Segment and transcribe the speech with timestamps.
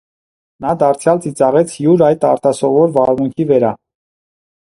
[0.63, 3.73] Նա դարձյալ ծիծաղեց յուր այդ արտասովոր վարմունքի վերա: